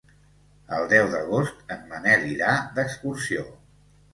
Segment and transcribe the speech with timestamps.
[0.77, 3.47] El deu d'agost en Manel irà d'excursió.